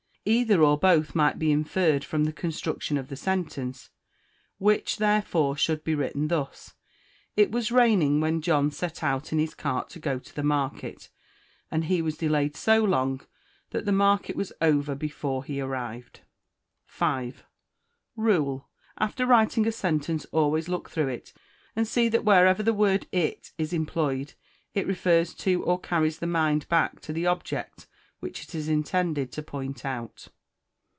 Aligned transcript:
Either 0.23 0.61
or 0.61 0.77
both 0.77 1.15
might 1.15 1.39
be 1.39 1.51
inferred 1.51 2.03
from 2.03 2.25
the 2.25 2.31
construction 2.31 2.95
of 2.95 3.07
the 3.07 3.15
sentence, 3.15 3.89
which, 4.59 4.97
therefore, 4.97 5.57
should 5.57 5.83
be 5.83 5.95
written 5.95 6.27
thus: 6.27 6.75
"It 7.35 7.49
was 7.51 7.71
raining 7.71 8.21
when 8.21 8.39
John 8.43 8.69
set 8.69 9.01
out 9.01 9.33
in 9.33 9.39
his 9.39 9.55
cart 9.55 9.89
to 9.89 9.99
go 9.99 10.19
to 10.19 10.35
the 10.35 10.43
market, 10.43 11.09
and 11.71 11.85
he 11.85 12.03
was 12.03 12.17
delayed 12.19 12.55
so 12.55 12.83
long 12.83 13.21
that 13.71 13.85
the 13.85 13.91
market 13.91 14.35
was 14.35 14.53
over 14.61 14.93
before 14.93 15.43
he 15.43 15.59
arrived." 15.59 16.19
5. 16.85 17.43
Rule. 18.15 18.69
After 18.99 19.25
writing 19.25 19.65
a 19.67 19.71
sentence 19.71 20.25
always 20.25 20.69
look 20.69 20.87
through 20.91 21.07
it, 21.07 21.33
and 21.75 21.87
see 21.87 22.07
that 22.09 22.23
wherever 22.23 22.61
the 22.61 22.75
word 22.75 23.07
It 23.11 23.53
is 23.57 23.73
employed, 23.73 24.35
it 24.75 24.85
refers 24.85 25.33
to 25.33 25.63
or 25.63 25.79
carries 25.79 26.19
the 26.19 26.27
mind 26.27 26.67
back 26.67 26.99
to 27.01 27.11
the 27.11 27.25
object 27.25 27.87
which 28.19 28.43
it 28.43 28.53
is 28.53 28.67
intended 28.69 29.31
to 29.31 29.41
point 29.41 29.83
out. 29.83 30.27